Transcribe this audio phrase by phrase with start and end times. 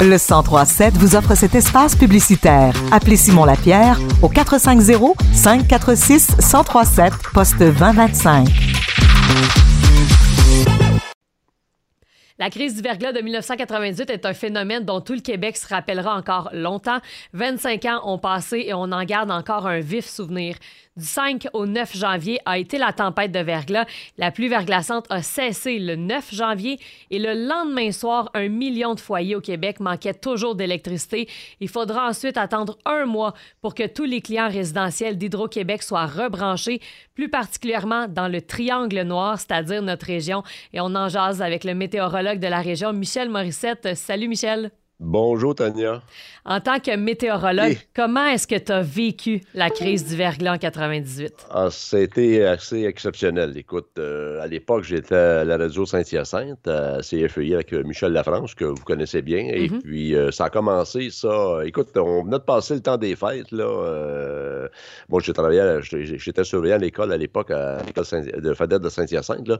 [0.00, 2.74] Le 1037 vous offre cet espace publicitaire.
[2.92, 8.48] Appelez Simon Lapierre au 450 546 1037 poste 2025.
[12.36, 16.16] La crise du verglas de 1998 est un phénomène dont tout le Québec se rappellera
[16.16, 16.98] encore longtemps.
[17.32, 20.56] 25 ans ont passé et on en garde encore un vif souvenir.
[20.96, 23.84] Du 5 au 9 janvier a été la tempête de verglas.
[24.16, 26.78] La pluie verglaçante a cessé le 9 janvier
[27.10, 31.28] et le lendemain soir, un million de foyers au Québec manquaient toujours d'électricité.
[31.58, 36.80] Il faudra ensuite attendre un mois pour que tous les clients résidentiels d'Hydro-Québec soient rebranchés,
[37.16, 40.44] plus particulièrement dans le Triangle Noir, c'est-à-dire notre région.
[40.72, 43.96] Et on en jase avec le météorologue de la région, Michel Morissette.
[43.96, 44.70] Salut Michel.
[45.00, 46.02] Bonjour, Tania.
[46.44, 50.58] En tant que météorologue, comment est-ce que tu as vécu la crise du verglas en
[50.58, 51.32] 98?
[51.50, 53.56] Ah, C'était assez exceptionnel.
[53.56, 58.64] Écoute, euh, à l'époque, j'étais à la radio Saint-Hyacinthe, à CFEI avec Michel Lafrance, que
[58.66, 59.38] vous connaissez bien.
[59.52, 59.82] Et Mhm.
[59.82, 61.58] puis, euh, ça a commencé, ça.
[61.64, 63.64] Écoute, on venait de passer le temps des fêtes, là.
[63.64, 64.68] euh,
[65.08, 68.04] moi, j'ai travaillé, à- j'étais surveillant à l'école à l'époque, à l'école
[68.40, 69.58] de Fadette de Saint-Hyacinthe, là.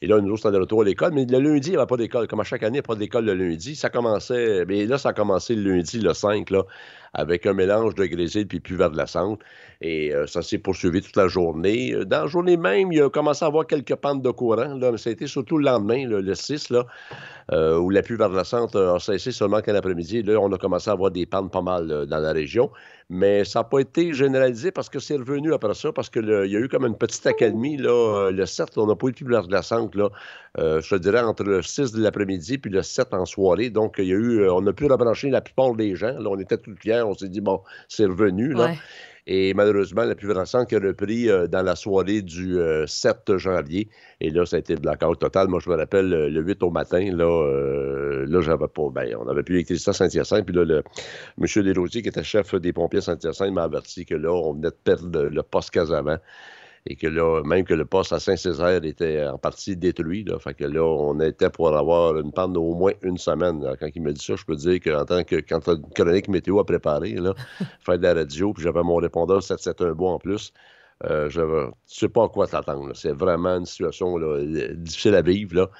[0.00, 1.12] Et là, nous autres, c'était de retour à l'école.
[1.12, 2.28] Mais le lundi, il n'y avait pas d'école.
[2.28, 3.74] Comme à chaque année, il n'y a pas d'école le lundi.
[3.74, 6.64] Ça commençait, mais là, ça a commencé lundi, le 5, là,
[7.14, 9.40] avec un mélange de grésil puis plus verglaçante.
[9.80, 11.94] Et euh, ça s'est poursuivi toute la journée.
[12.04, 14.98] Dans la journée même, il a commencé à avoir quelques pentes de courant, là, mais
[14.98, 16.86] ça a été surtout le lendemain, le 6, là,
[17.52, 20.22] euh, où la pluie verglaçante a cessé seulement qu'un après-midi.
[20.22, 22.70] Là, on a commencé à avoir des pannes pas mal euh, dans la région.
[23.08, 26.56] Mais ça n'a pas été généralisé parce que c'est revenu après ça, parce qu'il y
[26.56, 27.76] a eu comme une petite accalmie.
[27.76, 30.08] Là, euh, le 7, on n'a pas eu de pluie verglaçante, là,
[30.58, 33.70] euh, je dirais, entre le 6 de l'après-midi puis le 7 en soirée.
[33.70, 36.18] Donc, il y a eu, euh, on a pu rebrancher la plupart des gens.
[36.18, 37.02] Là, on était tout fiers.
[37.02, 38.52] On s'est dit, bon, c'est revenu.
[38.52, 38.74] Là.
[39.28, 43.36] Et malheureusement, la pluie verglaçante qui a repris euh, dans la soirée du euh, 7
[43.38, 43.88] janvier.
[44.20, 45.48] Et là, ça a été le blackout total.
[45.48, 48.88] Moi, je me rappelle euh, le 8 au matin, là, euh, là j'avais pas.
[48.92, 50.46] Ben, on n'avait plus d'électricité à Saint-Hyacinthe.
[50.46, 50.84] Puis là, le,
[51.40, 51.64] M.
[51.64, 54.76] Desrosiers, qui était chef des pompiers à Saint-Hyacinthe, m'a averti que là, on venait de
[54.84, 56.18] perdre le poste Casavant.
[56.86, 60.22] Et que là, même que le poste à Saint-Césaire était en partie détruit.
[60.24, 63.60] Là, fait que là, on était pour avoir une panne d'au moins une semaine.
[63.80, 66.60] Quand il me dit ça, je peux dire qu'en tant que quand une chronique météo
[66.60, 67.34] à préparer, là,
[67.80, 70.52] faire de la radio, puis j'avais mon répondeur 771 bois en plus.
[71.04, 72.94] Euh, je ne sais pas à quoi t'attendre.
[72.94, 74.42] C'est vraiment une situation là,
[74.74, 75.54] difficile à vivre.
[75.54, 75.70] Là.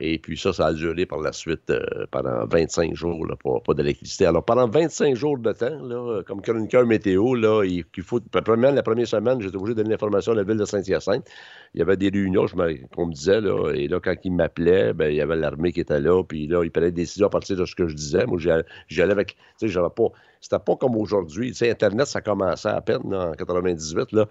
[0.00, 3.74] Et puis ça, ça a duré par la suite euh, pendant 25 jours, là, pas,
[3.74, 4.24] d'électricité.
[4.24, 7.84] Alors pendant 25 jours de temps, là, comme chroniqueur météo, là, il,
[8.32, 11.28] la première semaine, j'étais obligé de donner l'information à la ville de Saint-Hyacinthe.
[11.74, 12.46] Il y avait des réunions,
[12.94, 15.80] qu'on me disait, là, et là, quand il m'appelait, ben, il y avait l'armée qui
[15.80, 18.24] était là, puis là, il prenait des décisions à partir de ce que je disais.
[18.26, 20.08] Moi, j'y allais- j'y allais avec, tu sais, j'avais pas,
[20.40, 21.50] c'était pas comme aujourd'hui.
[21.50, 24.26] Tu sais, Internet, ça commençait à peine en 98, là.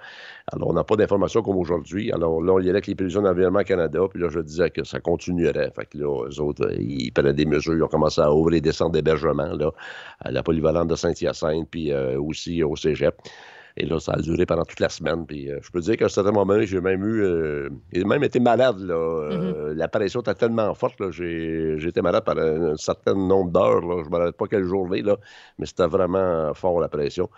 [0.52, 2.12] Alors, on n'a pas d'informations comme aujourd'hui.
[2.12, 4.84] Alors là, on y allait avec les prévisions d'environnement Canada, puis là, je disais que
[4.84, 5.59] ça continuerait.
[5.76, 8.62] Fait que là, eux autres, euh, ils prenaient des mesures, ils ont commencé à ouvrir
[8.62, 9.72] des centres d'hébergement, là,
[10.20, 13.16] à la polyvalente de Saint-Hyacinthe, puis euh, aussi au cégep.
[13.78, 15.26] Et là, ça a duré pendant toute la semaine.
[15.26, 17.22] Puis euh, je peux dire qu'à un certain moment, j'ai même eu.
[17.24, 18.80] euh, j'ai même été malade.
[18.80, 18.94] Là.
[18.96, 21.00] Euh, La pression était tellement forte.
[21.00, 23.82] là, J'ai j'ai été malade pendant un certain nombre d'heures.
[23.82, 24.02] là.
[24.04, 25.16] Je ne me rappelle pas quelle journée, là,
[25.60, 27.30] mais c'était vraiment fort la pression.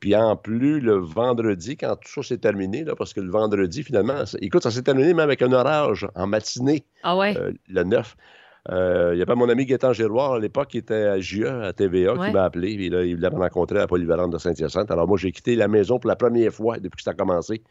[0.00, 3.82] Puis en plus, le vendredi, quand tout ça s'est terminé, là, parce que le vendredi,
[3.82, 7.36] finalement, ça- écoute, ça s'est terminé même avec un orage en matinée, Ah ouais?
[7.36, 8.16] euh, le 9.
[8.70, 11.72] Euh, il y avait mon ami Gaétan Giroir à l'époque qui était à JE, à
[11.72, 12.26] TVA, Ouais.
[12.28, 12.76] qui m'a appelé.
[12.76, 14.90] Puis là, il voulait me rencontrer à la polyvalente de Saint-Hyacinthe.
[14.90, 17.62] Alors moi, j'ai quitté la maison pour la première fois depuis que ça a commencé.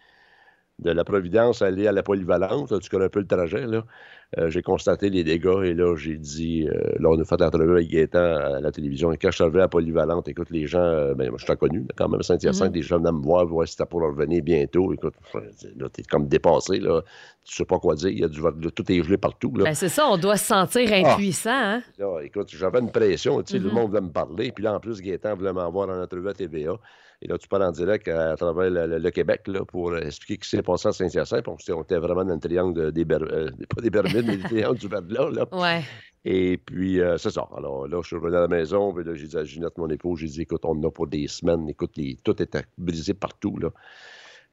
[0.80, 3.84] De la Providence aller à la polyvalente, tu connais un peu le trajet, là.
[4.38, 7.72] Euh, j'ai constaté les dégâts et là, j'ai dit, euh, là, on a fait l'entrevue
[7.72, 9.12] avec Gaétan à la télévision.
[9.12, 11.56] Et quand je suis arrivé à la polyvalente, écoute, les gens, euh, ben, je t'ai
[11.58, 12.76] connu, quand même, à Saint-Hyacinthe, Mhm.
[12.76, 14.94] les gens venaient me voir, voir si c'était pour revenir bientôt.
[14.94, 17.02] Écoute, là, t'es comme dépassé, là.
[17.44, 18.10] Tu sais pas quoi dire.
[18.10, 19.64] Il y a du, là, tout est gelé partout, là.
[19.64, 21.14] Ben, c'est ça, on doit se sentir Ah.
[21.14, 21.50] impuissant.
[21.52, 21.82] Hein?
[21.98, 23.66] Là, écoute, j'avais une pression, tu sais, Mhm.
[23.66, 26.34] le monde voulait me parler, puis là, en plus, Gaétan voulait m'avoir en entrevue à
[26.34, 26.74] TVA.
[27.22, 29.98] Et là, tu parles en direct à, à travers le, le- le Québec, là, pour
[29.98, 31.48] expliquer ce qui s'est passé à Saint-Hyacinthe.
[31.50, 34.44] On, était vraiment dans le triangle de- des, Ber- euh, pas des Bermudes, mais le
[34.44, 35.46] triangle du là.
[35.52, 35.82] Ouais.
[36.24, 37.48] Et puis, euh, c'est ça.
[37.58, 39.90] Alors là, je suis revenu à la maison, puis là, j'ai dit à Ginette, mon
[39.90, 43.14] épouse, j'ai dit, écoute, on en a pour des semaines, écoute, les- tout était brisé
[43.14, 43.70] partout, là.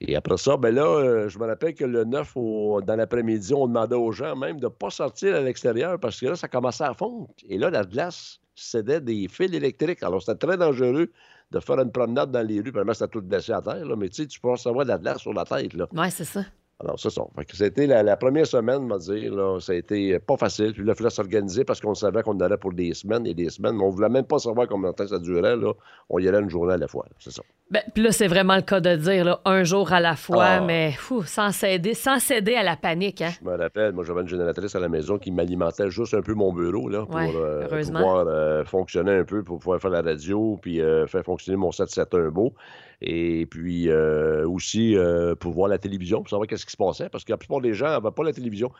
[0.01, 3.55] Et après ça, ben là, euh, je me rappelle que le 9, au- dans l'après-midi,
[3.55, 6.49] on demandait aux gens même de ne pas sortir à l'extérieur parce que là, ça
[6.49, 7.29] commençait à fondre.
[7.49, 10.03] Et là, la glace cédait des fils électriques.
[10.03, 11.11] Alors, c'était très dangereux
[11.51, 12.73] de faire une promenade dans les rues.
[12.73, 15.19] Premièrement, c'était tout glacé à terre, là, mais tu sais, tu peux avoir de la
[15.19, 15.75] sur la tête.
[15.93, 16.45] Ouais, c'est ça.
[16.79, 17.23] Alors, c'est ça.
[17.55, 20.75] c'était la, première semaine, on dire, là, ça a été pas facile.
[20.75, 23.49] Puis là, il fallait s'organiser parce qu'on savait qu'on allait pour des semaines et des
[23.49, 25.57] semaines, mais on ne voulait même pas savoir combien de temps ça durait.
[25.57, 25.73] Là.
[26.11, 27.07] On y allait une journée à la fois.
[27.19, 27.43] C'est ça.
[27.71, 30.45] Ben, puis là, c'est vraiment le cas de dire, là, un jour à la fois,
[30.45, 30.61] ah.
[30.61, 30.93] mais
[31.25, 33.23] sans, céder, sans céder à la panique.
[33.23, 33.31] Hein?
[33.41, 36.35] Je me rappelle, moi, j'avais une génératrice à la maison qui m'alimentait juste un peu
[36.35, 40.59] mon bureau là, pour euh, pouvoir euh, fonctionner un peu, pour pouvoir faire la radio,
[40.61, 42.53] puis euh, faire fonctionner mon 771 beau
[43.03, 47.09] et puis euh, aussi euh, pour voir la télévision, pour savoir qu'est-ce qui se passait,
[47.09, 48.71] parce que la plupart des gens n'avaient pas la télévision.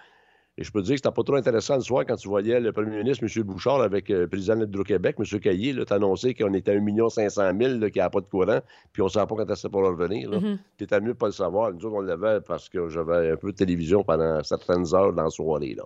[0.59, 2.59] Et je peux te dire que c'était pas trop intéressant le soir quand tu voyais
[2.61, 3.43] le premier ministre, M.
[3.45, 5.41] Bouchard, avec euh, le président de québec M.
[5.41, 8.61] Caillé, t'annoncer qu'on était à 1 500 000, qu'il n'y a pas de courant,
[8.91, 10.31] puis on ne savait pas quand ça pourrait revenir.
[10.79, 11.75] Tu étais mieux de pas le savoir.
[11.75, 15.25] Nous autres, on l'avait parce que j'avais un peu de télévision pendant certaines heures dans
[15.25, 15.75] la soirée.
[15.77, 15.83] Là.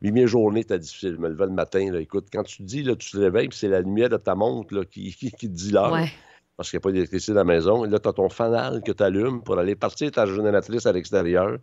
[0.00, 1.14] Puis mes journées, c'était difficile.
[1.14, 1.92] Je me levais le matin.
[1.92, 2.00] Là.
[2.00, 4.84] Écoute, quand tu dis, là, tu te réveilles, c'est la lumière de ta montre là,
[4.84, 5.96] qui, qui, te dit l'heure
[6.62, 7.84] parce qu'il n'y a pas d'électricité dans la maison.
[7.84, 10.92] Et là, tu as ton fanal que tu allumes pour aller partir ta génératrice à
[10.92, 11.58] l'extérieur.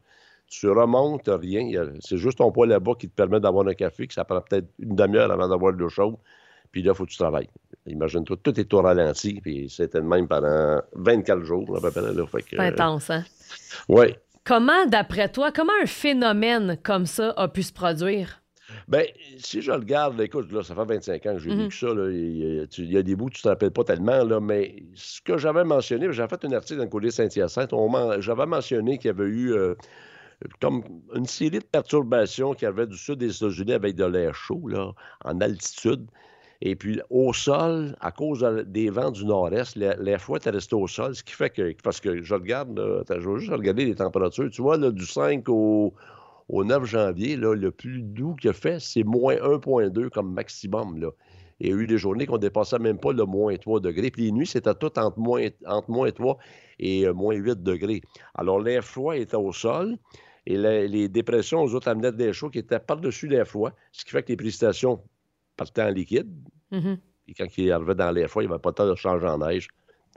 [0.47, 1.69] Tu remontes, rien.
[2.01, 4.67] C'est juste ton poêle là-bas qui te permet d'avoir un café, que ça prend peut-être
[4.77, 6.15] une demi-heure avant d'avoir de l'eau chaude.
[6.73, 7.47] Puis là, il faut que tu travailles.
[7.85, 12.57] Imagine-toi, tout est au ralenti, puis c'était le même pendant 24 jours, à peu près.
[12.57, 13.23] Intense, hein?
[13.87, 14.17] Oui.
[14.43, 18.41] Comment, d'après toi, comment un phénomène comme ça a pu se produire?
[18.87, 19.03] Bien,
[19.37, 21.79] si je regarde, écoute, là, ça fait 25 ans que j'ai vu mm-hmm.
[21.79, 21.93] ça.
[21.93, 24.83] Là, il, y a, des bouts que tu ne te rappelles pas tellement, là, mais
[24.93, 27.73] ce que j'avais mentionné, j'avais fait un article dans le courrier Saint-Hyacinthe,
[28.19, 29.75] j'avais mentionné qu'il y avait eu euh,
[30.61, 30.83] comme
[31.15, 34.91] une série de perturbations qui avaient du sud des États-Unis avec de l'air chaud, là,
[35.25, 36.05] en altitude.
[36.61, 40.87] Et puis, au sol, à cause des vents du nord-est, l'air froid est resté au
[40.87, 42.77] sol, ce qui fait que, parce que je regarde,
[43.09, 45.93] je vais juste regarder les températures, tu vois, là, du 5 au,
[46.49, 50.99] au 9 janvier, là, le plus doux qu'il a fait, c'est moins 1,2 comme maximum.
[50.99, 51.11] Là.
[51.59, 54.09] Il y a eu des journées qu'on ne dépassait même pas le moins 3 degrés.
[54.09, 56.37] Puis les nuits, c'était tout entre moins, entre moins 3
[56.79, 58.01] et euh, moins 8 degrés.
[58.33, 59.97] Alors, l'air froid était au sol
[60.47, 64.11] et les, dépressions aux autres amenaient des chauds qui étaient par-dessus l'air froid, ce qui
[64.11, 65.03] fait que les précipitations
[65.55, 66.31] partaient en liquide.
[66.71, 66.97] Mm-hmm.
[67.27, 69.27] Et quand ils arrivaient dans l'air froid, il n'y avait pas de temps de changer
[69.27, 69.67] en neige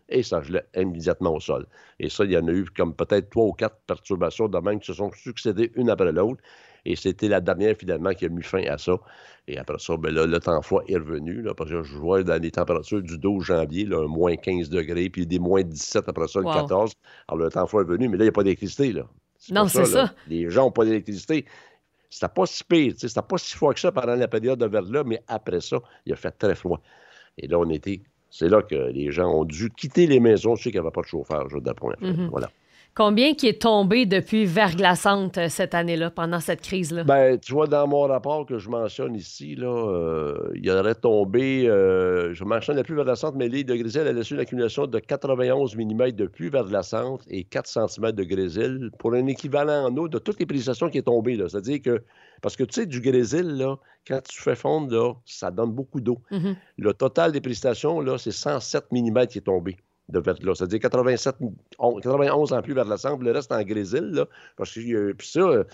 [0.09, 1.67] et ça gelait immédiatement au sol.
[1.99, 4.81] Et ça, il y en a eu comme peut-être trois ou quatre perturbations de même
[4.81, 6.41] qui se sont succédées une après l'autre.
[6.85, 8.99] Et c'était la dernière, finalement, qui a mis fin à ça.
[9.47, 12.23] Et après ça, ben là, le temps froid est revenu, là, parce que je vois
[12.25, 16.09] dans les températures du 12 janvier, là, un moins 15 degrés, puis des moins 17
[16.09, 16.93] après ça, le 14.
[17.29, 18.93] Alors, le temps froid est revenu, mais là, il n'y a pas d'électricité.
[18.93, 19.07] Là.
[19.51, 20.13] Non, c'est ça.
[20.29, 21.47] Les gens n'ont pas d'électricité.
[22.11, 25.03] C'était pas si pire, c'était pas si froid que ça pendant la période de verre-là,
[25.03, 26.83] mais après ça, il a fait très froid.
[27.39, 28.03] Et là, on était
[28.33, 30.57] c'est là que les gens ont dû quitter les maisons.
[30.57, 31.95] Je sais qu'il n'y avait pas de chauffeur, je d'appoint.
[32.01, 32.51] Mm Voilà.
[32.95, 37.05] Combien qui est tombé depuis verglaçante euh, cette année-là, pendant cette crise-là?
[37.05, 41.67] Ben, tu vois, dans mon rapport que je mentionne ici, là, euh, il aurait tombé,
[41.67, 44.99] euh, je mentionne la pluie verglaçante, mais l'île de Grésil a laissé une accumulation de
[44.99, 50.07] 91 mm de pluie verglaçante et 4 cm de grésil pour un équivalent en eau
[50.09, 51.39] de toutes les précipitations qui est tombées.
[51.49, 52.03] C'est-à-dire que,
[52.43, 56.03] parce que tu sais, du grésil, là, quand tu fais fondre, là, ça donne beaucoup
[56.03, 56.21] d'eau.
[56.31, 56.57] Mm-hmm.
[56.77, 60.55] Le total des précipitations, là, c'est 107 mm qui est tombé de verglas.
[60.57, 61.37] C'est-à-dire 87,
[61.79, 64.11] 91 en plus vers la le reste en grésil.
[64.13, 64.27] Là,
[64.57, 65.65] parce que, puis ça,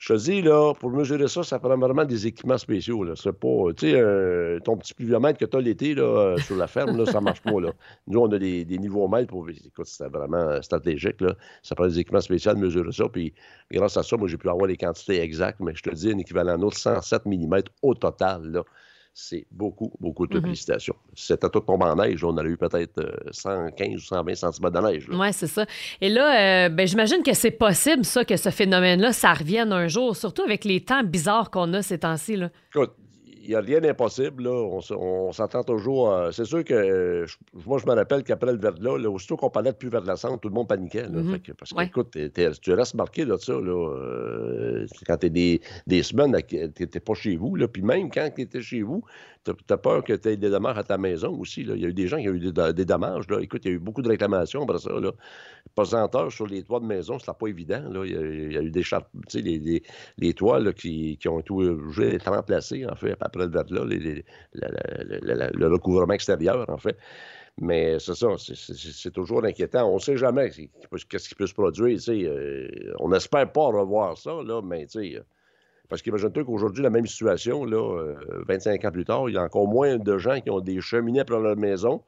[0.00, 3.14] je te dis, là, pour mesurer ça, ça prend vraiment des équipements spéciaux.
[3.16, 6.66] C'est pas, tu sais, euh, ton petit pluviomètre que tu as l'été euh, sur la
[6.66, 7.60] ferme, là, ça marche pas.
[7.60, 7.72] Là.
[8.06, 9.46] Nous, on a des, des niveaux mètres pour.
[9.50, 11.20] Écoute, c'était vraiment stratégique.
[11.20, 11.34] Là.
[11.62, 13.10] Ça prend des équipements spéciaux de mesurer ça.
[13.10, 13.34] Puis,
[13.70, 16.18] grâce à ça, moi, j'ai pu avoir les quantités exactes, mais je te dis, un
[16.18, 18.50] équivalent autre 107 mm au total.
[18.50, 18.64] Là
[19.12, 20.72] c'est beaucoup, beaucoup de mm Si
[21.14, 24.78] c'était tout tombé en neige, on aurait eu peut-être 115 euh, ou 120 cm de
[24.80, 25.08] neige.
[25.10, 25.66] Oui, c'est ça.
[26.00, 29.88] Et là, euh, ben, j'imagine que c'est possible, ça, que ce phénomène-là, ça revienne un
[29.88, 32.38] jour, surtout avec les temps bizarres qu'on a ces temps-ci.
[32.74, 32.92] Écoute,
[33.50, 34.46] n'y a rien d'impossible.
[34.46, 36.14] On, s'entend toujours.
[36.32, 37.24] c'est sûr que
[37.66, 40.48] moi, je me rappelle qu'après le verglas, là, aussitôt qu'on parlait de plus verglas-centre, tout
[40.48, 41.06] le monde paniquait.
[41.06, 41.54] Mm-hmm.
[41.54, 42.16] parce que, écoute,
[42.62, 43.52] tu restes marqué de ça.
[43.52, 47.56] Là, euh, quand tu es des, des semaines, tu n'étais pas chez vous.
[47.56, 49.04] Là, puis même quand tu étais chez vous,
[49.44, 51.62] tu as, peur que tu aies des dommages à ta maison aussi.
[51.62, 53.24] Il y a eu des gens qui ont eu des, dommages.
[53.40, 54.90] Écoute, il y a eu beaucoup de réclamations après ça.
[54.92, 55.12] Là.
[55.74, 57.82] Pesanteur sur les toits de maison, ce pas évident.
[58.04, 58.12] Il,
[58.52, 63.50] y a, eu des charpes, les, toits qui, ont été remplacés, en fait, après le
[63.50, 63.84] verglas,
[64.54, 66.96] le recouvrement extérieur, en fait.
[67.58, 69.90] Mais c'est ça, c'est toujours inquiétant.
[69.90, 71.98] On ne sait jamais qu'est-ce qui peut se produire.
[72.08, 72.68] Euh,
[72.98, 74.32] on n'espère pas revoir ça,
[74.64, 75.20] mais sais
[75.90, 78.14] parce qu'imagine-toi qu'aujourd'hui, la même situation, là,
[78.46, 80.80] 25 euh, ans plus tard, il y a encore moins de gens qui ont des
[80.80, 82.02] cheminées pour leur maison.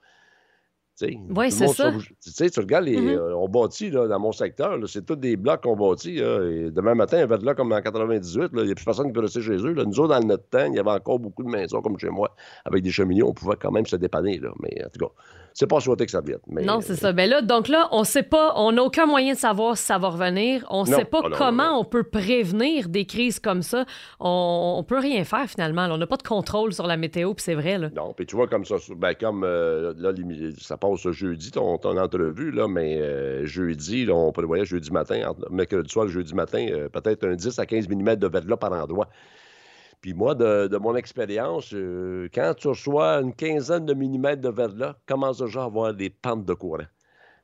[1.35, 1.91] Oui, c'est ça.
[2.23, 3.19] Tu sais, tu regardes, les, mm-hmm.
[3.19, 6.19] euh, on bâtit là, dans mon secteur, c'est tous des blocs qu'on bâtit.
[6.19, 9.07] et demain matin, il va être là comme en 98, il n'y a plus personne
[9.09, 9.75] qui peut rester chez eux.
[9.75, 12.37] Nous autres, dans notre temps, il y avait encore beaucoup de maisons comme chez moi,
[12.65, 14.39] avec des cheminots, on pouvait quand même se dépanner.
[14.39, 14.53] Là.
[14.63, 15.13] Mais en tout cas,
[15.55, 16.39] c'est pas souhaité que ça vienne.
[16.49, 17.13] non, c'est ça.
[17.13, 19.99] Ben là, donc là, on sait pas, on n'a aucun moyen de savoir si ça
[19.99, 20.65] va revenir.
[20.71, 23.85] On ne sait pas oh comment on peut prévenir des crises comme ça.
[24.21, 25.87] On, ne peut rien faire finalement.
[25.91, 27.79] On n'a pas de contrôle sur la météo, puis c'est vrai.
[27.79, 27.91] Là.
[27.95, 30.13] Non, puis tu vois, comme ça, ben, comme euh, là,
[30.59, 35.33] ça passe jeudi, ton, ton entrevue, là, mais euh, jeudi, là, on prévoyait jeudi matin,
[35.51, 39.09] mercredi soir, jeudi matin, euh, peut-être un 10 à 15 mm de verglas par endroit.
[40.03, 44.97] Puis moi, de, mon expérience, euh, quand tu reçois une quinzaine de millimètres de verglas,
[45.07, 46.85] commence déjà à avoir des pentes de courant.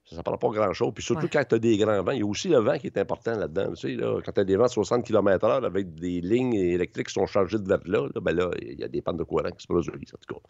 [0.05, 0.93] Ça ne parle pas grand-chose.
[0.93, 2.89] Puis surtout quand tu as des grands vents, il y a aussi le vent qui
[2.89, 3.75] est important là-dedans.
[3.75, 7.09] Tu sais, là, quand tu as des vents de 60 km/h avec des lignes électriques
[7.09, 9.51] qui sont chargées de verglas, là, ben là, il y a des pentes de courant
[9.51, 10.41] qui se produisent, en tout cas.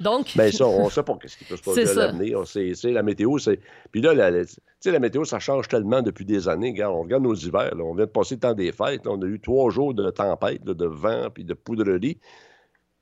[0.00, 0.36] Donc.
[0.36, 2.42] Bien, ça, on ne sait pas ce qui peut se passer à l'avenir.
[2.46, 3.38] C'est la météo.
[3.38, 3.60] c'est...
[3.90, 6.70] Puis là, la, la météo, ça change tellement depuis des années.
[6.70, 7.72] Regarde, on regarde nos hivers.
[7.78, 9.06] On vient de passer le temps des fêtes.
[9.06, 12.18] On a eu trois jours de tempête, de vent, puis de poudrerie.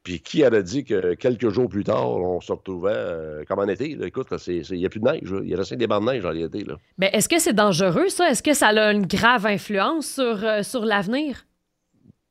[0.06, 3.66] Puis qui aurait dit que quelques jours plus tard, on se retrouvait euh, comme en
[3.66, 3.98] été?
[4.02, 5.34] Écoute, il n'y a plus de neige.
[5.42, 6.64] Il y a resté des bandes de neige en réalité.
[6.96, 8.30] Mais est-ce que c'est dangereux, ça?
[8.30, 11.44] Est-ce que ça a une grave influence sur, euh, sur l'avenir?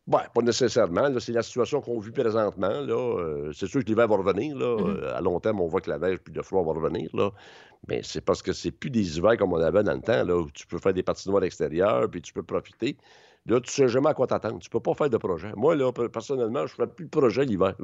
[0.08, 1.10] Ben, pas nécessairement.
[1.20, 2.70] C'est la situation qu'on vit présentement.
[2.70, 4.56] Euh, c'est sûr que l'hiver va revenir.
[4.56, 4.78] Là.
[4.78, 5.04] Mm-hmm.
[5.04, 7.10] Euh, à long terme, on voit que la neige puis le froid va revenir.
[7.14, 7.32] Là.
[7.88, 10.38] Mais c'est parce que c'est plus des hivers comme on avait dans le temps, là,
[10.38, 12.98] où tu peux faire des patinoires à l'extérieur, puis tu peux profiter.
[13.48, 14.60] Là, tu sais jamais à quoi t'attendre.
[14.60, 15.52] Tu peux pas faire de projet.
[15.56, 17.76] Moi, là, personnellement, je ne ferai plus de projet l'hiver.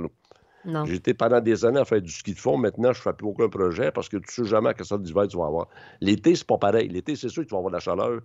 [0.85, 2.57] J'étais pendant des années à faire du ski de fond.
[2.57, 5.01] Maintenant, je ne fais plus aucun projet parce que tu sais jamais à quelle sorte
[5.01, 5.67] d'hiver tu vas avoir.
[6.01, 6.87] L'été, c'est pas pareil.
[6.87, 8.21] L'été, c'est sûr que tu vas avoir de la chaleur.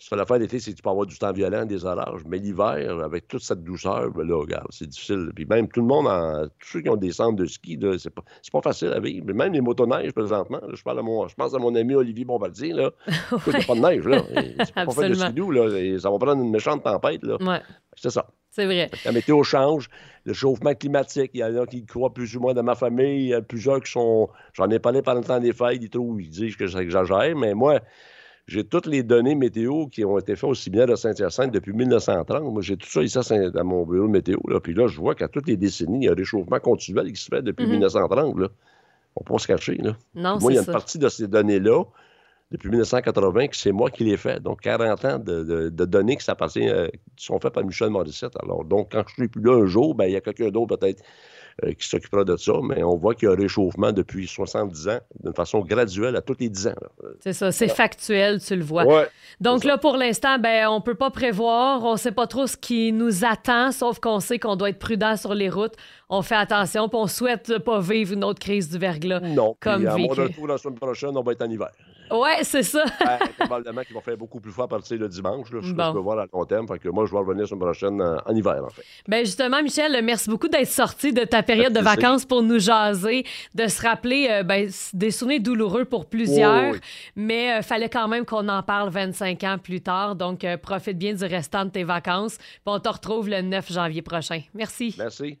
[0.00, 2.22] Ce que la fin d'été, c'est que tu peux avoir du temps violent, des orages.
[2.26, 5.30] Mais l'hiver, avec toute cette douceur, ben là, regarde, c'est difficile.
[5.36, 8.08] Puis même tout le monde, en, tous ceux qui ont des centres de ski, c'est
[8.08, 9.26] pas, pas facile à vivre.
[9.26, 12.24] Mais même les motoneiges, présentement, je, parle à mon, je pense à mon ami Olivier
[12.24, 12.90] Bombardier, là.
[13.46, 14.22] Il n'y a pas de neige, là.
[14.64, 15.78] C'est pas faire de là.
[15.78, 17.36] Et ça va prendre une méchante tempête, là.
[17.38, 17.60] Ouais.
[17.94, 18.26] C'est ça.
[18.52, 18.90] C'est vrai.
[19.04, 19.90] La météo change,
[20.24, 23.24] le chauffement climatique, il y en a qui croient plus ou moins dans ma famille,
[23.24, 24.30] il y a plusieurs qui sont.
[24.54, 27.52] J'en ai parlé pendant le temps des fêtes, ils trouvent, ils disent que j'exagère, mais
[27.52, 27.80] moi,
[28.46, 32.42] j'ai toutes les données météo qui ont été faites au séminaire de Saint-Hyacinthe depuis 1930.
[32.42, 34.38] Moi, j'ai tout ça ici à, mon bureau de météo.
[34.48, 34.60] Là.
[34.60, 37.20] Puis là, je vois qu'à toutes les décennies, il y a un réchauffement continuel qui
[37.20, 38.34] se fait depuis 1930.
[38.34, 38.42] Mhm.
[38.42, 38.48] Là.
[39.16, 39.76] On peut pas se cacher.
[39.76, 39.96] Là.
[40.14, 41.84] Non, moi, il y a une partie de ces données-là,
[42.50, 44.40] depuis 1980, que c'est moi qui les fait.
[44.40, 48.32] Donc, 40 ans de, données qui, euh, qui sont faites par Michel Morissette.
[48.42, 50.48] Alors, donc, quand je ne suis plus là un jour, ben, il y a quelqu'un
[50.48, 51.02] d'autre peut-être
[51.64, 54.88] euh, qui s'occupera de ça, mais on voit qu'il y a un réchauffement depuis 70
[54.88, 56.74] ans, d'une façon graduelle à tous les 10 ans.
[57.20, 58.84] C'est ça, c'est factuel, tu le vois.
[59.40, 62.46] Donc là, pour l'instant, ben, on ne peut pas prévoir, on ne sait pas trop
[62.46, 65.74] ce qui nous attend, sauf qu'on sait qu'on doit être prudent sur les routes.
[66.08, 69.20] On fait attention, puis on souhaite pas vivre une autre crise du verglas.
[69.20, 71.70] Non, comme à mon retour la semaine prochaine, on va être en hiver.
[72.10, 72.84] Ouais, c'est ça.
[73.38, 75.48] probablement qu'il va faire beaucoup plus froid à partir le dimanche.
[75.50, 76.66] Je, peux voir à long terme.
[76.66, 78.82] que moi, je vais revenir la semaine prochaine en, en hiver, en fait.
[79.08, 83.24] Ben justement, Michel, merci beaucoup d'être sorti de ta période de vacances pour nous jaser,
[83.54, 86.74] de se rappeler euh, ben, des souvenirs douloureux pour plusieurs,
[87.16, 90.16] mais il euh, fallait quand même qu'on en parle 25 ans plus tard.
[90.16, 92.38] Donc, euh, profite bien du restant de tes vacances.
[92.66, 94.42] On te retrouve le 9 janvier prochain.
[94.54, 94.94] Merci.
[94.98, 95.38] Merci.